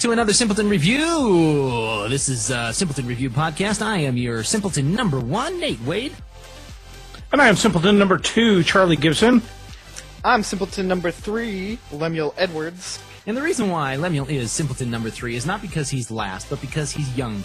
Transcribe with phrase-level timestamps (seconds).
[0.00, 2.08] back to another Simpleton Review.
[2.08, 3.82] This is uh, Simpleton Review Podcast.
[3.82, 6.14] I am your Simpleton number one, Nate Wade.
[7.32, 9.42] And I am Simpleton number two, Charlie Gibson.
[10.24, 12.98] I'm Simpleton number three, Lemuel Edwards.
[13.26, 16.62] And the reason why Lemuel is Simpleton number three is not because he's last, but
[16.62, 17.44] because he's young.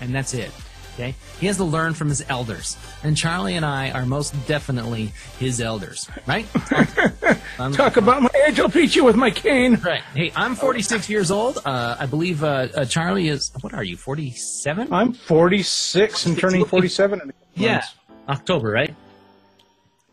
[0.00, 0.52] And that's it.
[0.94, 1.14] Okay?
[1.38, 2.76] He has to learn from his elders.
[3.02, 6.46] And Charlie and I are most definitely his elders, right?
[7.72, 9.76] Talk about my age, I'll beat you with my cane.
[9.76, 10.02] Right.
[10.14, 11.58] Hey, I'm 46 years old.
[11.64, 14.92] Uh, I believe uh, uh, Charlie is, what are you, 47?
[14.92, 17.72] I'm 46 and turning 47 in a couple Yeah.
[17.74, 17.94] months.
[18.28, 18.94] October, right?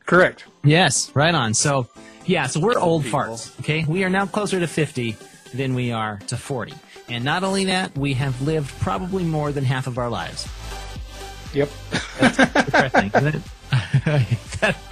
[0.06, 0.46] Correct.
[0.64, 1.54] Yes, right on.
[1.54, 1.88] So,
[2.26, 3.84] yeah, so we're old farts, okay?
[3.88, 5.18] We are now closer to 50
[5.54, 6.74] than we are to 40.
[7.10, 10.48] And not only that, we have lived probably more than half of our lives.
[11.58, 11.70] Yep.
[12.20, 14.76] Depressing, isn't it?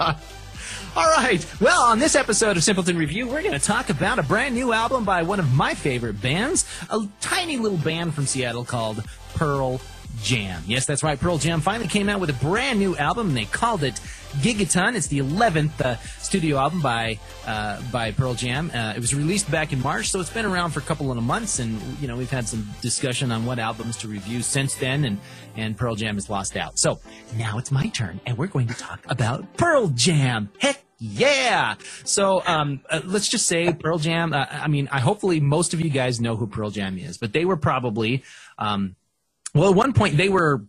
[0.96, 1.46] All right.
[1.60, 4.72] Well, on this episode of Simpleton Review, we're going to talk about a brand new
[4.72, 9.80] album by one of my favorite bands, a tiny little band from Seattle called Pearl
[10.22, 10.62] Jam.
[10.66, 11.18] Yes, that's right.
[11.18, 13.94] Pearl Jam finally came out with a brand new album, and they called it
[14.40, 14.94] Gigaton.
[14.94, 18.70] It's the 11th uh, studio album by uh, by Pearl Jam.
[18.74, 21.22] Uh, it was released back in March, so it's been around for a couple of
[21.22, 25.04] months, and you know we've had some discussion on what albums to review since then,
[25.04, 25.18] and
[25.56, 26.78] and Pearl Jam has lost out.
[26.78, 27.00] So
[27.36, 30.50] now it's my turn, and we're going to talk about Pearl Jam.
[30.58, 31.74] Heck yeah!
[32.04, 34.32] So um, uh, let's just say Pearl Jam.
[34.32, 37.32] Uh, I mean, I hopefully most of you guys know who Pearl Jam is, but
[37.32, 38.24] they were probably
[38.58, 38.96] um,
[39.54, 40.64] well, at one point they were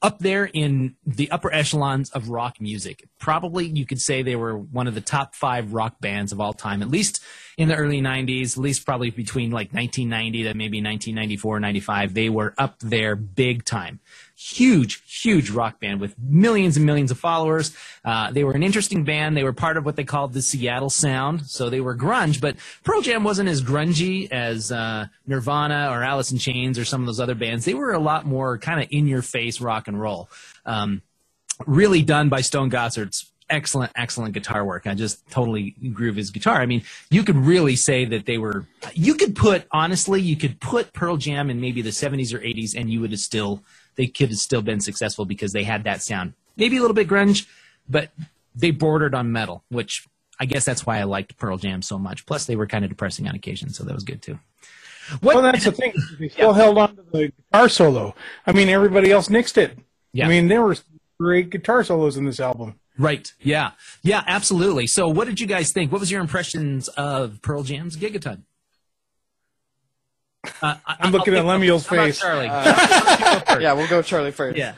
[0.00, 3.08] up there in the upper echelons of rock music.
[3.18, 6.54] Probably you could say they were one of the top five rock bands of all
[6.54, 7.22] time, at least
[7.58, 12.14] in the early 90s, at least probably between like 1990 to maybe 1994, 95.
[12.14, 14.00] They were up there big time.
[14.38, 17.74] Huge, huge rock band with millions and millions of followers.
[18.04, 19.36] Uh, they were an interesting band.
[19.36, 21.46] They were part of what they called the Seattle Sound.
[21.46, 26.32] So they were grunge, but Pearl Jam wasn't as grungy as uh, Nirvana or Alice
[26.32, 27.64] in Chains or some of those other bands.
[27.64, 30.28] They were a lot more kind of in your face rock and roll.
[30.66, 31.00] Um,
[31.66, 34.86] really done by Stone Gossard's excellent, excellent guitar work.
[34.86, 36.60] I just totally groove his guitar.
[36.60, 40.60] I mean, you could really say that they were, you could put, honestly, you could
[40.60, 43.62] put Pearl Jam in maybe the 70s or 80s and you would still,
[43.96, 46.34] they could have still been successful because they had that sound.
[46.56, 47.46] Maybe a little bit grunge,
[47.88, 48.10] but
[48.54, 50.06] they bordered on metal, which
[50.38, 52.26] I guess that's why I liked Pearl Jam so much.
[52.26, 54.38] Plus, they were kind of depressing on occasion, so that was good too.
[55.20, 55.94] What, Well, that's the thing.
[56.18, 58.14] They still held on to the guitar solo.
[58.46, 59.78] I mean, everybody else nixed it.
[60.12, 60.26] Yeah.
[60.26, 60.76] I mean, there were
[61.18, 62.78] great guitar solos in this album.
[62.98, 63.32] Right.
[63.40, 63.72] Yeah.
[64.02, 64.86] Yeah, absolutely.
[64.86, 65.92] So what did you guys think?
[65.92, 68.42] What was your impressions of Pearl Jam's Gigaton?
[70.62, 72.20] Uh, I- I'm looking I'll at Lemuel's how about face.
[72.20, 72.46] Charlie.
[73.62, 74.56] Yeah, we'll go Charlie first.
[74.58, 74.74] yeah.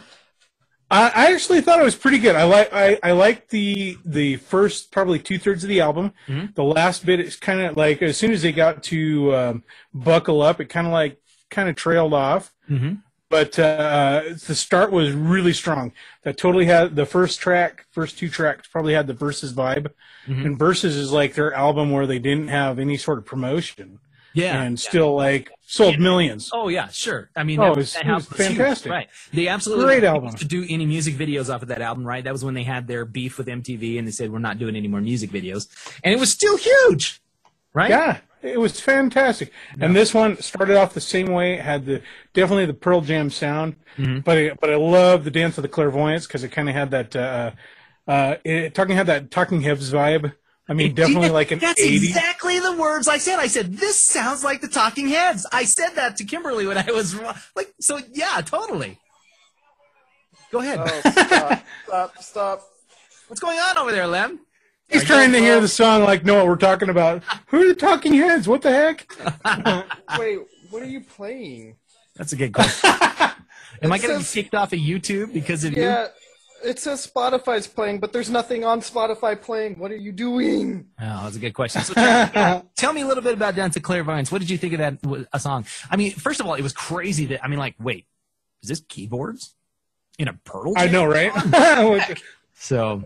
[0.91, 2.35] I, I actually thought it was pretty good.
[2.35, 6.13] I like I, I liked the the first probably two thirds of the album.
[6.29, 6.55] Mhm.
[6.55, 9.63] The last bit is kind of like as soon as they got to um,
[9.93, 11.21] buckle up, it kind of like
[11.51, 12.53] kind of trailed off.
[12.67, 12.95] hmm
[13.29, 15.93] But uh, the start was really strong.
[16.23, 19.53] That totally had the first track, first two tracks probably had the Vs.
[19.53, 19.89] vibe,
[20.27, 20.45] Mhm.
[20.47, 20.97] and Vs.
[20.97, 23.99] is like their album where they didn't have any sort of promotion
[24.35, 24.63] Yeah.
[24.63, 26.51] and still like sold millions.
[26.53, 27.31] Oh yeah, sure.
[27.35, 28.91] I mean, Oh, that, it was- that it was huge, fantastic.
[28.93, 29.09] right?
[29.33, 30.35] They absolutely Great album.
[30.35, 32.23] To do any music videos off of that album, right?
[32.25, 34.77] That was when they had their beef with MTV, and they said we're not doing
[34.77, 35.67] any more music videos,
[36.05, 37.21] and it was still huge,
[37.75, 37.91] right?
[37.91, 39.53] Yeah, it was fantastic.
[39.81, 41.55] And this one started off the same way.
[41.55, 42.03] It had the
[42.35, 44.23] definitely the Pearl Jam sound, Mhm.
[44.25, 46.91] but I, but I love the dance of the clairvoyants because it kind of had
[46.93, 47.51] that uh,
[48.07, 50.35] uh, it, talking had that Talking Heads vibe.
[50.69, 51.97] I mean, definitely like an That's 80s.
[51.97, 53.39] exactly the words I said.
[53.39, 55.47] I said this sounds like the Talking Heads.
[55.51, 57.15] I said that to Kimberly when I was
[57.57, 58.99] like, so yeah, totally.
[60.51, 60.79] Go ahead.
[60.81, 62.63] Oh, stop, stop, stop.
[63.29, 64.41] What's going on over there, Lem?
[64.89, 67.23] He's trying to hear the song like know what we're talking about.
[67.49, 68.49] Who are the Talking Heads?
[68.49, 69.07] What the heck?
[70.19, 70.39] Wait,
[70.71, 71.77] what are you playing?
[72.17, 72.89] That's a good question.
[73.83, 76.09] Am I It going to be says- kicked off of YouTube because of Yeah,
[76.65, 79.79] it says Spotify's playing, but there's nothing on Spotify playing.
[79.79, 80.71] What are you doing?
[80.71, 80.85] you?
[81.01, 81.83] Oh, that's a good question.
[81.83, 84.31] So tell, tell me a little bit about Dance of Clairvoyants.
[84.33, 85.67] What did you think of that w- a song?
[85.91, 88.07] I mean, first of all, it was crazy that I mean, like, wait,
[88.63, 89.55] is this keyboards
[90.19, 90.75] in a Pearl?
[90.77, 92.19] I know, right?
[92.61, 93.05] So,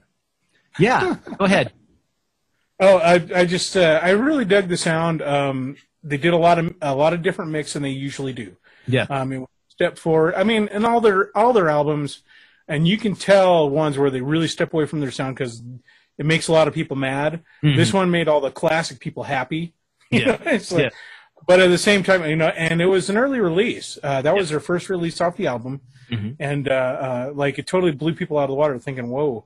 [0.78, 1.74] yeah, go ahead.
[2.80, 5.20] oh, I, I just uh, I really dug the sound.
[5.20, 8.56] Um, they did a lot of a lot of different mix than they usually do.
[8.86, 9.06] Yeah.
[9.10, 10.34] I mean, step forward.
[10.36, 12.22] I mean, in all their all their albums,
[12.68, 15.62] and you can tell ones where they really step away from their sound because
[16.18, 17.42] it makes a lot of people mad.
[17.62, 17.76] Mhm.
[17.76, 19.74] This one made all the classic people happy.
[20.10, 20.36] Yeah.
[20.44, 20.90] like, Yeah.
[21.46, 23.98] But at the same time, you know, and it was an early release.
[24.02, 25.80] Uh, that was their first release off the album,
[26.10, 26.36] Mhm.
[26.38, 29.44] and uh, uh, like it totally blew people out of the water, thinking, "Whoa,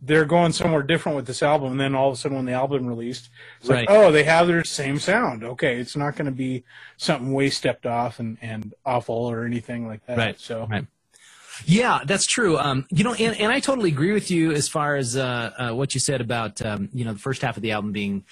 [0.00, 1.72] they're going somewhere different with this album.
[1.72, 3.30] And then all of a sudden, when the album released,
[3.60, 3.88] it's Right.
[3.88, 5.42] like, oh, they have their same sound.
[5.42, 6.64] Okay, it's not going to be
[6.96, 10.16] something way stepped off and, and awful or anything like that.
[10.18, 10.38] Right.
[10.40, 10.86] So Right.
[11.64, 12.58] Yeah, that's true.
[12.58, 15.74] Um, you know, and, and I totally agree with you as far as uh, uh,
[15.74, 18.24] what you said about um, you know the first half of the album being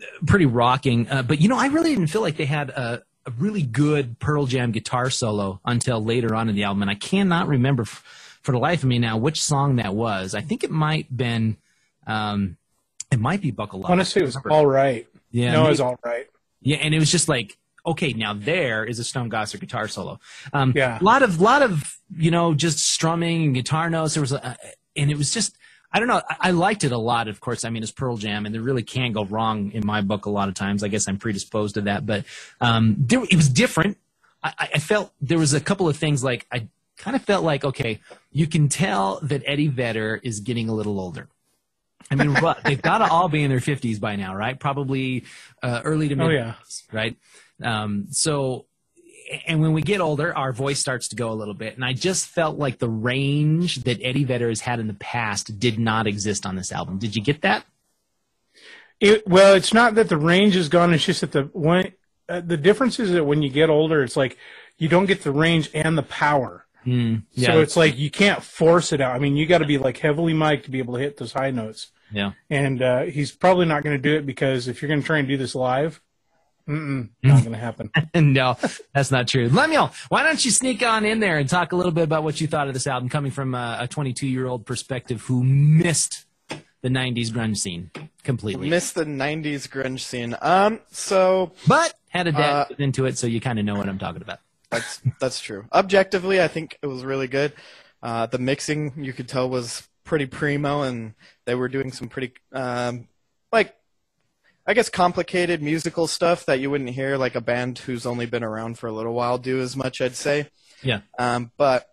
[0.00, 1.08] uh, pretty rocking.
[1.10, 4.18] Uh, but you know, I really didn't feel like they had a, a really good
[4.18, 8.02] Pearl Jam guitar solo until later on in the album, and I cannot remember f-
[8.42, 10.34] for the life of me now which song that was.
[10.34, 11.56] I think it might been,
[12.06, 12.56] um,
[13.10, 13.90] it might be Buckle Up.
[13.90, 15.06] honestly, it was all right.
[15.32, 16.26] Yeah, no, it was all right.
[16.62, 17.56] yeah, and it was just like,
[17.86, 20.18] okay, now there is a Stone Gossard guitar solo.
[20.52, 20.98] Um, Yeah.
[21.00, 24.14] a lot of, lot of, you know, just strumming and guitar notes.
[24.14, 24.56] There was, a,
[24.96, 25.56] and it was just,
[25.92, 26.20] I don't know.
[26.28, 27.28] I, I liked it a lot.
[27.28, 30.00] Of course, I mean, it's Pearl Jam, and they really can't go wrong in my
[30.00, 30.26] book.
[30.26, 32.24] A lot of times, I guess I'm predisposed to that, but
[32.60, 33.96] um, there, it was different.
[34.42, 36.66] I, I felt there was a couple of things like I
[36.98, 38.00] kind of felt like, okay,
[38.32, 41.28] you can tell that Eddie Vedder is getting a little older.
[42.10, 44.58] I mean, they've got to all be in their fifties by now, right?
[44.58, 45.24] Probably
[45.62, 46.54] uh, early to mid, Oh, yeah.
[46.92, 47.16] right?
[47.62, 48.66] Um, so,
[49.46, 51.92] and when we get older, our voice starts to go a little bit, and I
[51.92, 56.06] just felt like the range that Eddie Vedder has had in the past did not
[56.06, 56.98] exist on this album.
[56.98, 57.64] Did you get that?
[59.00, 60.94] It, well, it's not that the range is gone.
[60.94, 61.92] It's just that the when
[62.28, 64.38] uh, the difference is that when you get older, it's like
[64.78, 66.66] you don't get the range and the power.
[66.86, 69.14] Mm, so it's like you can't force it out.
[69.14, 71.32] I mean, you got to be like heavily mic'd to be able to hit those
[71.32, 71.88] high notes.
[72.12, 72.32] yeah.
[72.48, 75.18] And uh, he's probably not going to do it because if you're going to try
[75.18, 76.00] and do this live,
[76.68, 77.90] mm-mm, not going to happen.
[78.14, 78.56] no,
[78.94, 79.48] that's not true.
[79.48, 82.40] Lemuel, why don't you sneak on in there and talk a little bit about what
[82.40, 86.24] you thought of this album, coming from a, a 22 year old perspective who missed
[86.82, 87.90] the 90s grunge scene
[88.22, 90.36] completely, Missed the '90s grunge scene.
[90.40, 93.88] Um, so but had a dad Uh, into it, so you kind of know what
[93.88, 94.38] I'm talking about.
[94.70, 95.64] that's that's true.
[95.72, 97.52] Objectively, I think it was really good.
[98.02, 101.14] Uh, the mixing you could tell was pretty primo, and
[101.44, 103.08] they were doing some pretty um,
[103.50, 103.74] like
[104.66, 108.42] I guess complicated musical stuff that you wouldn't hear like a band who's only been
[108.42, 110.00] around for a little while do as much.
[110.00, 110.48] I'd say.
[110.82, 111.00] Yeah.
[111.18, 111.88] Um, but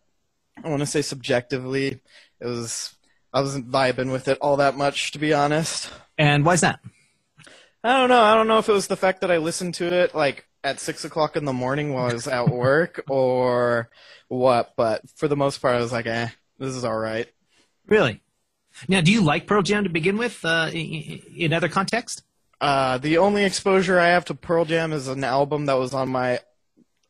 [0.63, 2.01] I want to say subjectively,
[2.39, 2.95] it was
[3.33, 5.89] I wasn't vibing with it all that much, to be honest.
[6.17, 6.79] And why's that?
[7.83, 8.21] I don't know.
[8.21, 10.79] I don't know if it was the fact that I listened to it like at
[10.79, 13.89] six o'clock in the morning while I was at work or
[14.27, 16.29] what, but for the most part, I was like, eh,
[16.59, 17.27] this is all right.
[17.87, 18.21] Really?
[18.87, 22.23] Now, do you like Pearl Jam to begin with uh, in other context?
[22.63, 26.07] Uh, the only exposure I have to Pearl Jam is an album that was on
[26.07, 26.39] my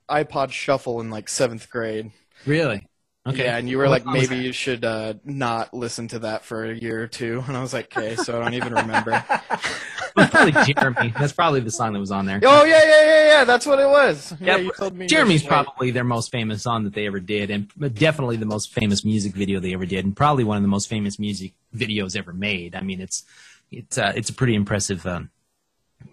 [0.09, 2.11] iPod Shuffle in like seventh grade.
[2.47, 2.87] Really?
[3.27, 3.43] Okay.
[3.43, 6.73] Yeah, and you were like, maybe you should uh, not listen to that for a
[6.73, 7.43] year or two.
[7.47, 9.23] And I was like, okay, so I don't even remember.
[10.15, 11.13] Probably Jeremy.
[11.19, 12.39] That's probably the song that was on there.
[12.43, 13.43] oh, yeah, yeah, yeah, yeah.
[13.45, 14.33] That's what it was.
[14.39, 15.05] Yeah, Yeah, you told me.
[15.05, 19.05] Jeremy's probably their most famous song that they ever did, and definitely the most famous
[19.05, 22.31] music video they ever did, and probably one of the most famous music videos ever
[22.33, 22.75] made.
[22.75, 23.23] I mean, it's
[23.71, 25.31] it's uh, it's a pretty impressive um,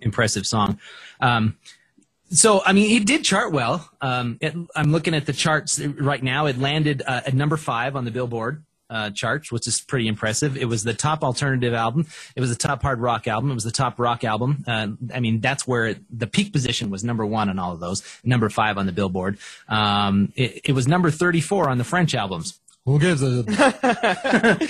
[0.00, 0.78] impressive song.
[1.20, 1.56] Um,
[2.32, 3.90] so, I mean, it did chart well.
[4.00, 6.46] Um, it, I'm looking at the charts right now.
[6.46, 10.56] It landed uh, at number five on the Billboard uh, charts, which is pretty impressive.
[10.56, 12.06] It was the top alternative album.
[12.36, 13.50] It was the top hard rock album.
[13.50, 14.64] It was the top rock album.
[14.66, 17.80] Uh, I mean, that's where it, the peak position was number one on all of
[17.80, 18.02] those.
[18.24, 19.38] Number five on the Billboard.
[19.68, 22.60] Um, it, it was number 34 on the French albums.
[22.86, 23.44] Who gives a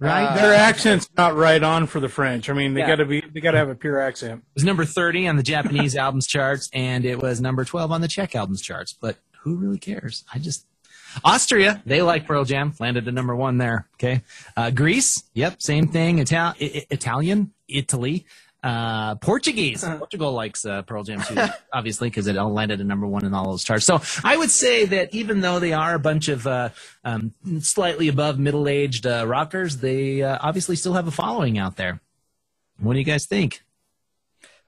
[0.00, 0.34] right?
[0.36, 2.48] Their accent's not right on for the French.
[2.48, 2.88] I mean, they Yeah.
[2.88, 4.40] got to be they got to have a pure accent.
[4.40, 8.00] It was number 30 on the Japanese albums charts, and it was number 12 on
[8.00, 8.92] the Czech albums charts.
[8.92, 10.24] But who really cares?
[10.32, 10.66] I just.
[11.24, 13.86] Austria, they like Pearl Jam, landed at number one there.
[13.94, 14.22] Okay.
[14.56, 16.18] Uh, Greece, yep, same thing.
[16.20, 18.26] Ital- I- I- Italian, Italy.
[18.64, 21.36] Uh, Portuguese, Portugal likes uh, Pearl Jam too,
[21.72, 23.84] obviously, because it all landed at number one in all those charts.
[23.84, 26.70] So I would say that even though they are a bunch of uh,
[27.04, 31.76] um, slightly above middle aged uh, rockers, they uh, obviously still have a following out
[31.76, 32.00] there.
[32.80, 33.60] What do you guys think?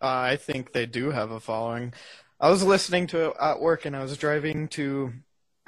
[0.02, 1.94] Uh, I think they do have a following.
[2.38, 5.14] I was listening to it at work, and I was driving to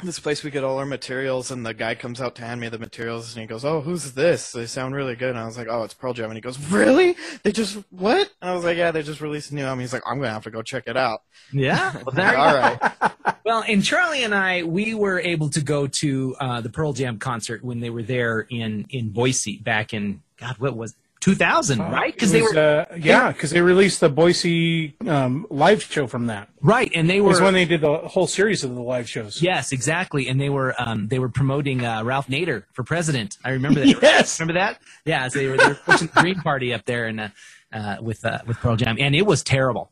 [0.02, 2.68] this place we get all our materials, and the guy comes out to hand me
[2.68, 4.52] the materials, and he goes, "Oh, who's this?
[4.52, 6.58] They sound really good." And I was like, "Oh, it's Pearl Jam." And he goes,
[6.70, 7.16] "Really?
[7.42, 9.92] They just what?" And I was like, "Yeah, they just released a new album." He's
[9.92, 11.96] like, "I'm gonna have to go check it out." Yeah.
[12.06, 13.12] Well, you all
[13.44, 17.18] Well, and Charlie and I, we were able to go to uh, the Pearl Jam
[17.18, 22.12] concert when they were there in in Boise back in God, what was 2000, right?
[22.14, 26.48] Because they were uh, yeah, because they released the Boise um, live show from that.
[26.60, 29.42] right, and they It was when they did the whole series of the live shows.
[29.42, 33.36] yes, exactly, and they were um, they were promoting uh, Ralph Nader for president.
[33.44, 34.00] I remember that.
[34.02, 34.38] Yes.
[34.38, 34.80] remember that?
[35.04, 37.28] Yeah, so they were, they were pushing the Green Party up there and uh,
[37.72, 39.90] uh, with uh, with Pearl Jam, and it was terrible.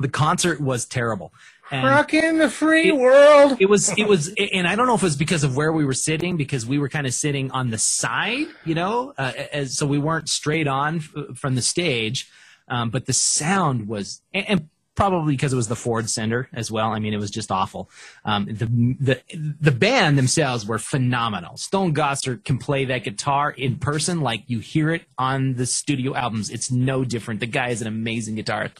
[0.00, 1.32] The concert was terrible.
[1.74, 3.56] And Rockin' the free It- world.
[3.60, 5.84] it was it was and i don't know if it was because of where we
[5.84, 9.76] were sitting because we were kind of sitting on the side you know uh, as
[9.78, 12.28] so we weren't straight on f- from the stage
[12.68, 16.70] um, but the sound was and, and probably because it was the ford center as
[16.70, 17.90] well i mean it was just awful.
[18.24, 18.66] Um, the,
[19.00, 19.20] the
[19.60, 21.56] the band themselves were phenomenal.
[21.56, 26.14] Stone gossard can play that guitar in person like you hear it on the studio
[26.14, 26.48] albums.
[26.48, 27.40] It's no different.
[27.40, 28.78] The guy is an amazing guitarist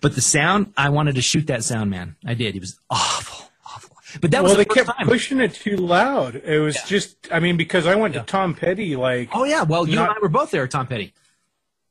[0.00, 2.16] but the sound, I wanted to shoot that sound, man.
[2.24, 2.56] I did.
[2.56, 3.96] It was awful, awful.
[4.20, 5.06] But that was well, the they first kept time.
[5.06, 6.36] pushing it too loud.
[6.36, 9.88] It was just, I mean, because I went to Tom Petty, like, Oh yeah, well
[9.88, 11.14] you Not- and I were both there, Tom Petty.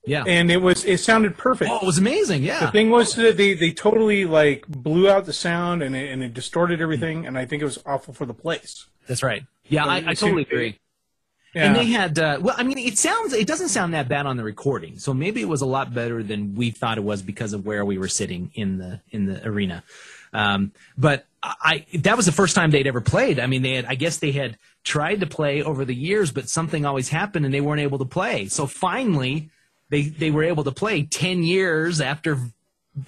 [0.06, 0.24] Yeah.
[0.26, 1.70] and it was, it sounded perfect.
[1.70, 2.42] Oh, it was amazing.
[2.42, 2.62] Yeah.
[2.62, 6.24] The thing was that they, they totally like blew out the sound and it, and
[6.24, 8.86] it distorted everything, and I think it was awful for the place.
[9.06, 9.44] That's right.
[9.66, 10.80] Yeah, I, I totally agree.
[11.54, 11.66] Yeah.
[11.66, 14.38] And they had, uh, well, I mean, it sounds, it doesn't sound that bad on
[14.38, 15.00] the recording.
[15.00, 17.84] So maybe it was a lot better than we thought it was because of where
[17.86, 19.84] we were sitting in the in the arena.
[20.34, 23.40] Um, but I, that was the first time they'd ever played.
[23.40, 26.50] I mean, they had, I guess they had tried to play over the years, but
[26.50, 28.48] something always happened and they weren't able to play.
[28.48, 29.50] So finally,
[29.90, 32.38] they they were able to play ten years after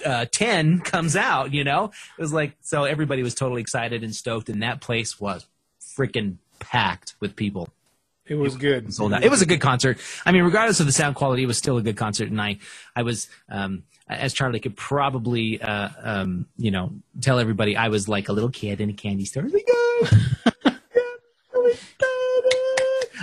[0.05, 1.86] uh, 10 comes out, you know?
[2.17, 5.48] It was like, so everybody was totally excited and stoked, and that place was
[5.81, 7.69] freaking packed with people.
[8.29, 8.93] It was good.
[8.93, 9.24] Sold out.
[9.24, 9.98] It was a good concert.
[10.25, 12.59] I mean, regardless of the sound quality, it was still a good concert, and I,
[12.95, 18.07] I was, um, as Charlie could probably, uh, um, you know, tell everybody, I was
[18.07, 19.43] like a little kid in a candy store.
[19.43, 20.09] I was like, "Oh,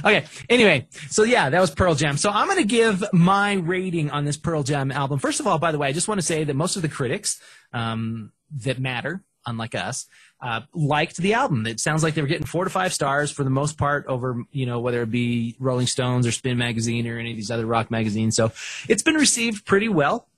[0.04, 0.24] Okay.
[0.48, 2.16] Anyway, so yeah, that was Pearl Jam.
[2.16, 5.18] So I'm going to give my rating on this Pearl Jam album.
[5.18, 6.88] First of all, by the way, I just want to say that most of the
[6.88, 7.40] critics
[7.72, 8.30] um,
[8.62, 10.06] that matter, unlike us,
[10.40, 11.66] uh, liked the album.
[11.66, 14.44] It sounds like they were getting four to five stars for the most part over,
[14.50, 17.66] you know, whether it be Rolling Stones or Spin Magazine or any of these other
[17.66, 18.36] rock magazines.
[18.36, 18.52] So
[18.88, 20.28] it's been received pretty well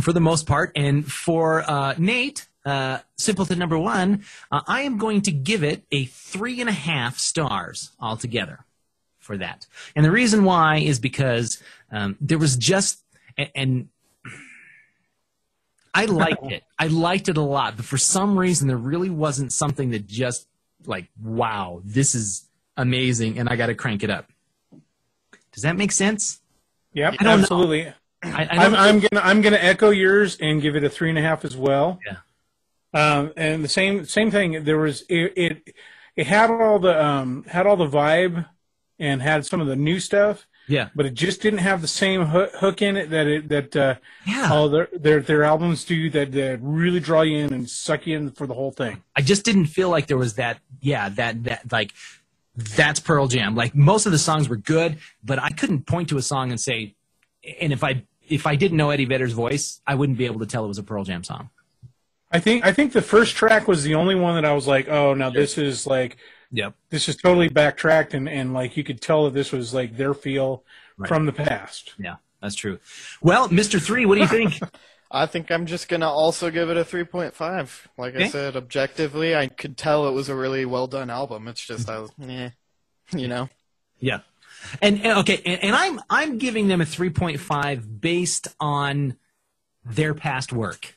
[0.00, 0.72] for the most part.
[0.76, 5.82] And for uh, Nate, uh, Simpleton number one, uh, I am going to give it
[5.90, 8.64] a three and a half stars altogether
[9.18, 9.66] for that.
[9.96, 13.02] And the reason why is because um, there was just,
[13.36, 13.88] and, and
[15.94, 16.64] I liked it.
[16.78, 20.46] I liked it a lot, but for some reason, there really wasn't something that just
[20.86, 24.30] like, wow, this is amazing, and I got to crank it up.
[25.52, 26.40] Does that make sense?
[26.94, 27.42] Yep, I don't know.
[27.42, 27.92] absolutely.
[28.22, 31.18] I, I I'm, I'm gonna I'm gonna echo yours and give it a three and
[31.18, 31.98] a half as well.
[32.06, 32.18] Yeah.
[32.94, 34.64] Um, and the same same thing.
[34.64, 35.74] There was it it,
[36.16, 38.46] it had all the um had all the vibe
[38.98, 42.26] and had some of the new stuff, yeah, but it just didn't have the same
[42.26, 43.94] hook, hook in it that it that uh,
[44.26, 44.48] yeah.
[44.50, 48.16] all their, their their albums do that, that really draw you in and suck you
[48.16, 49.02] in for the whole thing.
[49.16, 50.60] I just didn't feel like there was that.
[50.80, 51.92] Yeah, that that like
[52.56, 53.54] that's Pearl Jam.
[53.54, 56.60] Like most of the songs were good, but I couldn't point to a song and
[56.60, 56.94] say,
[57.60, 60.46] and if I if I didn't know Eddie Vedder's voice, I wouldn't be able to
[60.46, 61.50] tell it was a Pearl Jam song.
[62.30, 64.88] I think I think the first track was the only one that I was like,
[64.88, 66.16] oh, now this is like
[66.52, 66.74] Yep.
[66.90, 70.14] this is totally backtracked and and like you could tell that this was like their
[70.14, 70.64] feel
[70.98, 71.08] Right.
[71.08, 71.94] from the past.
[71.98, 72.78] Yeah, that's true.
[73.22, 74.60] Well, Mister Three, what do you think?
[75.10, 77.86] I think I'm just gonna also give it a 3.5.
[77.98, 78.24] Like Okay.
[78.24, 81.48] I said, objectively, I could tell it was a really well done album.
[81.48, 82.50] It's just I was, eh,
[83.16, 83.48] you know.
[84.00, 84.20] yeah.
[84.80, 89.16] And, and okay, and, and I'm I'm giving them a 3.5 based on
[89.84, 90.96] their past work.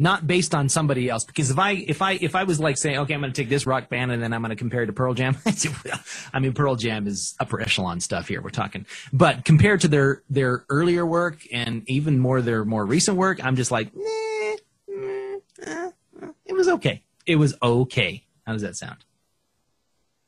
[0.00, 2.98] Not based on somebody else, because if I if I if I was like saying,
[2.98, 4.86] okay, I'm going to take this rock band and then I'm going to compare it
[4.86, 5.36] to Pearl Jam.
[6.32, 8.40] I mean, Pearl Jam is upper echelon stuff here.
[8.40, 13.16] We're talking, but compared to their their earlier work and even more their more recent
[13.16, 14.56] work, I'm just like, nah,
[14.88, 15.90] mm, eh,
[16.46, 17.02] it was okay.
[17.26, 18.24] It was okay.
[18.46, 19.04] How does that sound?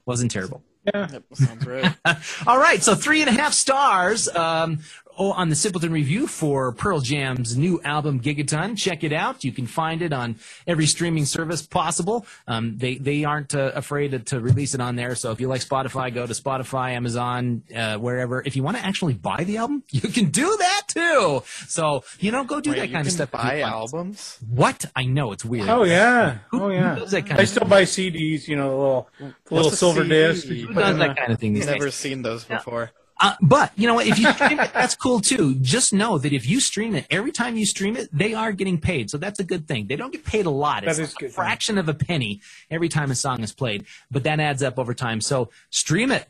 [0.05, 0.63] Wasn't terrible.
[0.85, 1.09] Yeah.
[1.13, 1.95] Yep, sounds right.
[2.47, 4.81] All right, so three and a half stars um,
[5.21, 8.77] oh, on the Simpleton Review for Pearl Jam's new album Gigaton.
[8.77, 9.45] Check it out.
[9.45, 10.37] You can find it on
[10.67, 12.27] every streaming service possible.
[12.49, 15.15] Um, they they aren't uh, afraid to, to release it on there.
[15.15, 18.43] So if you like Spotify, go to Spotify, Amazon, uh, wherever.
[18.45, 21.43] If you want to actually buy the album, you can do that too.
[21.69, 23.31] So you know, go do Wait, that you kind of stuff.
[23.31, 24.39] Buy you albums?
[24.49, 24.87] What?
[24.97, 25.69] I know it's weird.
[25.69, 26.39] Oh yeah.
[26.51, 26.95] Who- Oh who yeah.
[26.97, 28.49] does that kind I of still buy CDs.
[28.49, 29.09] You know, the little
[29.47, 30.09] the little silver CD?
[30.09, 30.47] disc.
[30.47, 31.75] Who Who does that kind of thing these days?
[31.75, 32.93] Never seen those before.
[33.23, 34.07] Uh, but you know what?
[34.07, 35.55] If you stream it, that's cool too.
[35.57, 38.81] Just know that if you stream it, every time you stream it, they are getting
[38.81, 39.11] paid.
[39.11, 39.87] So that's a good thing.
[39.89, 40.85] They don't get paid a lot.
[40.85, 44.23] It's like good, a fraction of a penny every time a song is played, but
[44.25, 45.21] that adds up over time.
[45.21, 46.29] So stream it,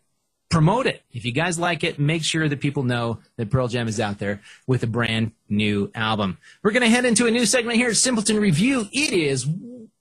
[0.49, 1.03] promote it.
[1.13, 4.19] If you guys like it, make sure that people know that Pearl Jam is out
[4.19, 6.39] there with a brand new album.
[6.65, 8.89] We're going to head into a new segment here at Simpleton Review.
[8.93, 9.47] It is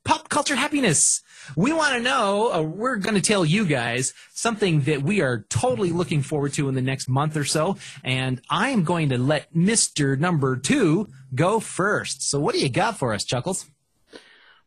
[0.10, 1.22] pop culture happiness.
[1.56, 5.46] We want to know, uh, we're going to tell you guys something that we are
[5.50, 7.78] totally looking forward to in the next month or so.
[8.04, 10.18] And I am going to let Mr.
[10.18, 12.28] Number Two go first.
[12.28, 13.70] So what do you got for us, Chuckles?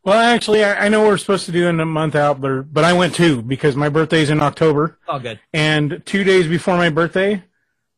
[0.05, 2.85] Well, actually, I, I know we're supposed to do in a month out, but but
[2.85, 5.41] I went too because my birthday's in October, Oh, good.
[5.51, 7.43] and two days before my birthday,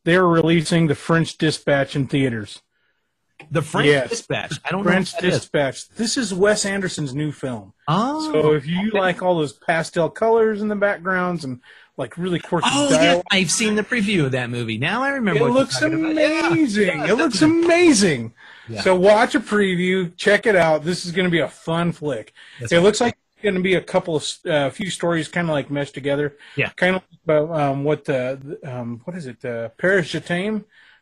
[0.04, 2.64] they were releasing the French Dispatch in theaters.
[3.51, 4.10] The French Yes.
[4.10, 4.60] Dispatch.
[4.63, 5.39] I don't French know what that is.
[5.42, 5.89] Dispatch.
[5.89, 7.74] This is Wes Anderson's new film.
[7.88, 8.32] Oh.
[8.32, 11.60] So if you like all those pastel colors in the backgrounds and
[11.98, 13.22] like really quirky Oh, yeah.
[13.32, 14.77] I've seen the preview of that movie.
[14.77, 15.39] Now I remember.
[15.39, 16.15] it what you're looks talking about.
[16.15, 16.48] Yeah.
[16.48, 17.00] amazing.
[17.00, 18.34] Yeah, it looks amazing.
[18.68, 18.82] Yeah.
[18.82, 20.84] So watch a preview, check it out.
[20.84, 22.34] This is going to be a fun flick.
[22.60, 25.27] That's it looks like it's going to be a couple of a uh, few stories
[25.27, 26.36] kind of like meshed together.
[26.56, 26.70] Yeah.
[26.75, 29.44] Kind of about um, what the um, what is it?
[29.46, 30.15] Uh, Paris.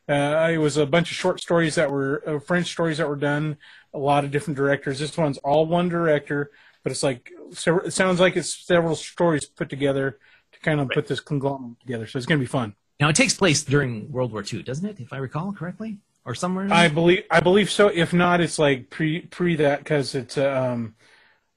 [0.10, 3.15] Uh, it was a bunch of short stories that were uh, French stories that were
[3.15, 3.57] done.
[3.93, 5.00] A lot of different directors.
[5.00, 6.51] This one's all one director,
[6.83, 10.19] but it's like several, it sounds like it's several stories put together
[10.51, 12.05] to kind of put this conglomerate together.
[12.07, 12.75] So it's going to be fun.
[13.00, 15.00] Now it takes place during World War II, doesn't it?
[15.00, 16.67] If I recall correctly, or somewhere.
[16.72, 17.88] I believe I believe so.
[17.88, 20.95] If not, it's like pre pre that because it's uh, um,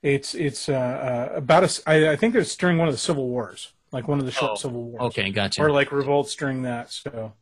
[0.03, 3.29] it's it's uh, uh, about a I I think it's during one of the civil
[3.29, 5.62] wars, like one of the short Oh, civil wars, okay, gotcha.
[5.62, 6.91] or like revolts during that.
[6.91, 7.33] So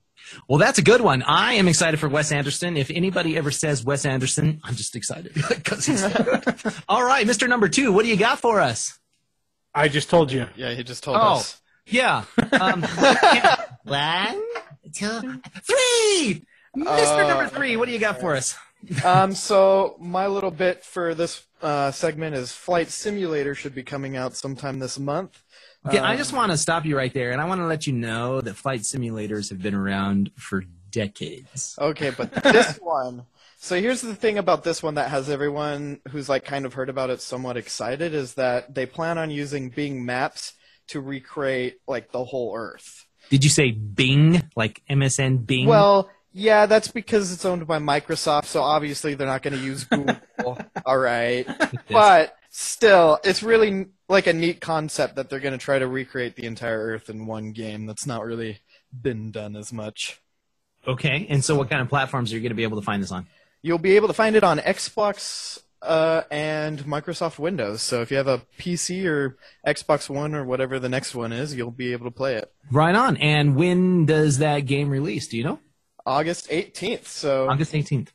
[0.48, 1.22] Well, that's a good one.
[1.22, 2.76] I am excited for Wes Anderson.
[2.76, 6.42] If anybody ever says Wes Anderson, I'm just excited because he's good.
[6.88, 7.48] All right, Mr.
[7.48, 8.98] Number Two, what do you got for us?
[9.74, 10.46] I just told you.
[10.56, 11.36] Yeah, he just told Oh.
[11.36, 11.60] us.
[11.86, 12.24] Yeah.
[12.52, 12.82] Um.
[13.84, 14.40] One,
[14.94, 16.42] two, three.
[16.76, 16.86] Mr.
[17.24, 18.56] Uh, Number Three, what do you got for us?
[19.04, 24.16] um, so my little bit for this uh, segment is Flight Simulator should be coming
[24.16, 25.42] out sometime this month.
[25.86, 27.86] Okay, I Um, just want to stop you right there, and I want to let
[27.86, 31.76] you know that flight simulators have been around for decades.
[31.78, 33.26] Okay, but this one.
[33.58, 36.88] So here's the thing about this one that has everyone who's like kind of heard
[36.90, 40.52] about it somewhat excited is that they plan on using Bing Maps
[40.88, 43.06] to recreate like the whole Earth.
[43.30, 45.66] Did you say Bing, like MSN Bing?
[45.66, 49.84] Well, yeah, that's because it's owned by Microsoft, so obviously they're not going to use
[49.90, 50.58] Google.
[50.84, 51.46] All right.
[51.88, 56.36] But still, it's really like a neat concept that they're going to try to recreate
[56.36, 57.86] the entire Earth in one game.
[57.86, 58.60] That's not really
[58.92, 60.20] been done as much.
[60.86, 63.02] okay, and so what kind of platforms are you going to be able to find
[63.02, 63.26] this on?
[63.62, 67.82] You'll be able to find it on Xbox uh, and Microsoft Windows.
[67.82, 69.36] So if you have a PC or
[69.66, 72.52] Xbox One or whatever the next one is, you'll be able to play it.
[72.70, 73.16] Right on.
[73.16, 75.26] And when does that game release?
[75.28, 75.58] Do you know?
[76.06, 77.06] August 18th.
[77.06, 78.08] So August 18th.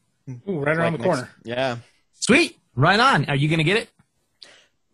[0.47, 1.29] Ooh, right around like the next- corner.
[1.43, 1.77] yeah.
[2.13, 2.57] Sweet.
[2.75, 3.25] Right on.
[3.25, 3.89] Are you going to get it?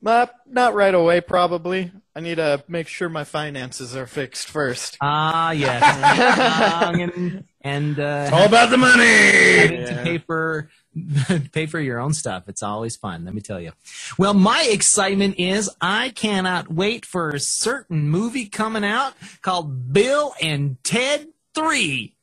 [0.06, 1.92] Uh, not right away, probably.
[2.16, 4.98] I need to make sure my finances are fixed first.
[5.02, 5.82] Ah, yes.
[6.84, 9.04] Young and and uh, All about the money.
[9.06, 10.70] having to pay for
[11.52, 12.44] pay for your own stuff.
[12.48, 13.72] It's always fun, let me tell you.
[14.18, 20.34] Well, my excitement is I cannot wait for a certain movie coming out called Bill
[20.42, 22.16] and Ted 3,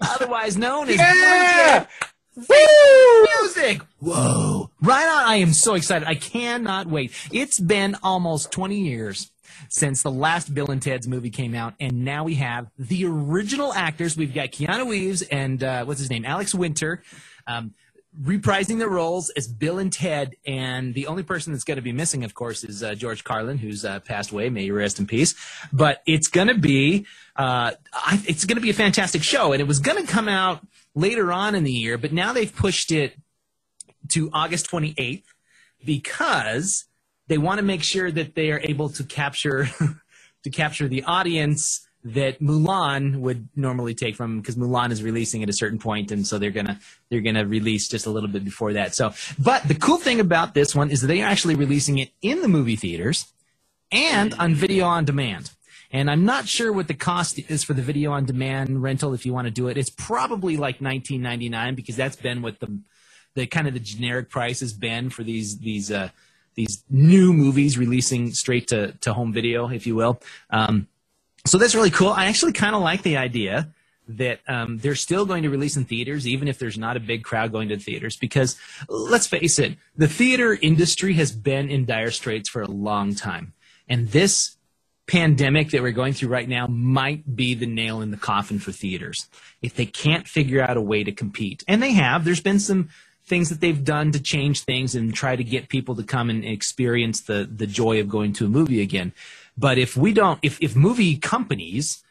[0.00, 1.86] otherwise known as Yeah.
[1.86, 1.88] Ted
[2.46, 2.46] Face
[3.40, 3.82] Music.
[4.00, 4.70] Whoa.
[4.82, 5.24] Right on.
[5.24, 6.06] I am so excited.
[6.06, 7.12] I cannot wait.
[7.32, 9.30] It's been almost 20 years
[9.68, 13.72] since the last Bill and Ted's movie came out, and now we have the original
[13.72, 14.16] actors.
[14.16, 16.24] We've got Keanu Reeves and uh, what's his name?
[16.24, 17.02] Alex Winter.
[17.46, 17.74] Um,
[18.20, 21.92] reprising their roles as Bill and Ted, and the only person that's going to be
[21.92, 24.50] missing, of course, is uh, George Carlin, who's uh, passed away.
[24.50, 25.34] May you rest in peace.
[25.72, 29.60] But it's going to be, uh, I, it's going to be a fantastic show, and
[29.60, 32.90] it was going to come out later on in the year, but now they've pushed
[32.90, 33.14] it
[34.08, 35.22] to August 28th
[35.84, 36.86] because
[37.28, 39.68] they want to make sure that they are able to capture
[40.42, 45.50] to capture the audience that Mulan would normally take from because Mulan is releasing at
[45.50, 48.72] a certain point and so they're gonna they're gonna release just a little bit before
[48.72, 48.94] that.
[48.94, 52.10] So but the cool thing about this one is that they are actually releasing it
[52.22, 53.26] in the movie theaters
[53.92, 55.50] and on video on demand.
[55.92, 59.26] And I'm not sure what the cost is for the video on demand rental if
[59.26, 59.76] you want to do it.
[59.76, 62.80] It's probably like 19.99 because that's been what the
[63.34, 66.10] the kind of the generic price has been for these these uh,
[66.54, 70.20] these new movies releasing straight to to home video, if you will.
[70.50, 70.88] Um,
[71.46, 72.08] so that's really cool.
[72.10, 73.72] I actually kind of like the idea
[74.08, 77.22] that um, they're still going to release in theaters, even if there's not a big
[77.22, 78.16] crowd going to the theaters.
[78.16, 78.56] Because
[78.88, 83.52] let's face it, the theater industry has been in dire straits for a long time,
[83.88, 84.56] and this
[85.06, 88.70] pandemic that we're going through right now might be the nail in the coffin for
[88.70, 89.28] theaters
[89.60, 91.64] if they can't figure out a way to compete.
[91.66, 92.24] And they have.
[92.24, 92.90] There's been some
[93.30, 96.44] things that they've done to change things and try to get people to come and
[96.44, 99.12] experience the the joy of going to a movie again.
[99.56, 102.04] But if we don't, if if movie companies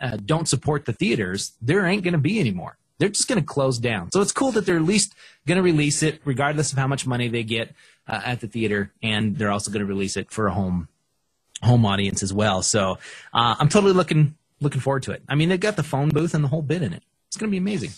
[0.00, 2.76] uh, don't support the theaters, there ain't going to be any more.
[2.98, 4.10] They're just going to close down.
[4.12, 5.14] So it's cool that they're at least
[5.46, 7.74] going to release it, regardless of how much money they get
[8.06, 10.88] uh, at the theater, and they're also going to release it for a home
[11.62, 12.62] home audience as well.
[12.62, 12.98] So
[13.32, 15.22] uh, I'm totally looking looking forward to it.
[15.28, 17.02] I mean, they've got the phone booth and the whole bit in it.
[17.28, 17.90] It's going to be amazing.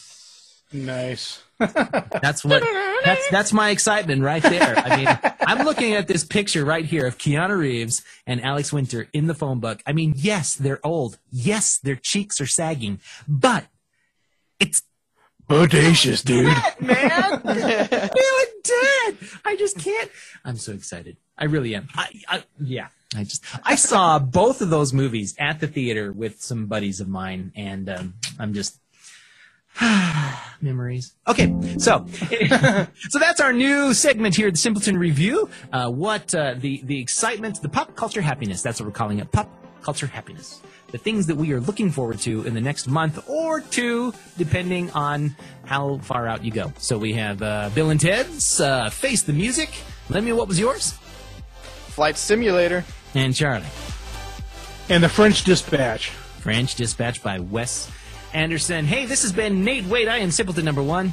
[0.73, 1.43] Nice.
[1.59, 2.63] That's what
[3.05, 4.77] that's that's my excitement right there.
[4.77, 9.09] I mean, I'm looking at this picture right here of Keanu Reeves and Alex Winter
[9.13, 9.83] in the phone book.
[9.87, 11.19] I mean, yes, they're old.
[11.31, 13.67] Yes, their cheeks are sagging, but
[14.61, 14.83] it's
[15.49, 16.47] Bodacious, dude.
[16.81, 17.41] man.
[18.17, 19.17] Really did.
[19.45, 20.11] I just can't.
[20.45, 21.17] I'm so excited.
[21.39, 21.89] I really am.
[21.95, 22.89] I, I yeah.
[23.15, 27.09] I just I saw both of those movies at the theater with some buddies of
[27.09, 28.81] mine, and um, I'm just
[30.61, 31.15] memories.
[31.29, 32.07] Okay, so
[33.09, 35.49] so that's our new segment here, the Simpleton Review.
[35.73, 38.63] Uh, what uh, the the excitement, the pop culture happiness.
[38.63, 39.31] That's what we're calling it.
[39.33, 39.51] Pop
[39.83, 40.61] culture happiness.
[40.93, 44.91] The things that we are looking forward to in the next month or two, depending
[44.93, 46.73] on how far out you go.
[46.79, 49.71] So we have uh, Bill and Ted's uh, Face the Music.
[50.09, 50.93] Let me what was yours,
[51.89, 52.85] Flight Simulator.
[53.15, 53.67] and Charlie.
[54.89, 56.11] And the French Dispatch.
[56.11, 57.91] French Dispatch by Wes
[58.37, 58.85] Anderson.
[58.85, 60.09] Hey, this has been Nate Wade.
[60.09, 61.13] I am Simpleton number one.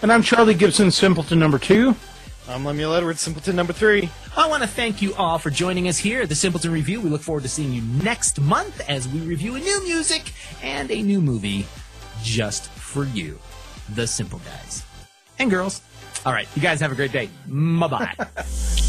[0.00, 1.94] And I'm Charlie Gibson, Simpleton number two.
[2.48, 4.08] I'm Lemuel Edwards, Simpleton number three.
[4.34, 7.02] I want to thank you all for joining us here at the Simpleton Review.
[7.02, 10.32] We look forward to seeing you next month as we review a new music
[10.62, 11.66] and a new movie
[12.22, 13.38] just for you,
[13.94, 14.82] the Simple Guys
[15.38, 15.82] and girls.
[16.24, 17.28] All right, you guys have a great day.
[17.46, 18.14] Bye bye.